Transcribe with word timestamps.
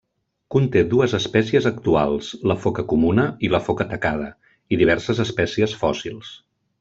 Conté 0.53 0.81
dues 0.93 1.11
espècies 1.17 1.67
actuals, 1.71 2.31
la 2.51 2.57
foca 2.65 2.85
comuna 2.95 3.27
i 3.49 3.53
la 3.57 3.63
foca 3.69 3.87
tacada, 3.95 4.31
i 4.77 4.81
diverses 4.83 5.23
espècies 5.29 5.77
fòssils. 5.83 6.33